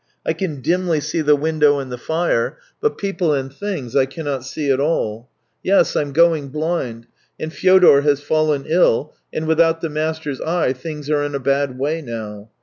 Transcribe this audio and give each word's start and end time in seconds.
I 0.25 0.33
can 0.33 0.61
dimly 0.61 0.99
see 0.99 1.21
the 1.21 1.35
window 1.35 1.77
and 1.77 1.91
the 1.91 1.95
fire, 1.99 2.57
but 2.81 2.97
people 2.97 3.35
and 3.35 3.53
things 3.53 3.95
I 3.95 4.07
cannot 4.07 4.43
see 4.43 4.71
at 4.71 4.79
all. 4.79 5.29
Yes, 5.61 5.95
I'm 5.95 6.11
going 6.11 6.47
blind, 6.49 7.05
and 7.39 7.53
Fyodor 7.53 8.01
has 8.01 8.19
fallen 8.19 8.65
ill, 8.67 9.13
and 9.31 9.45
without 9.45 9.81
the 9.81 9.89
master's 9.89 10.41
eye 10.41 10.73
things 10.73 11.07
are 11.11 11.23
in 11.23 11.35
a 11.35 11.39
bad 11.39 11.77
way 11.77 12.01
now. 12.01 12.49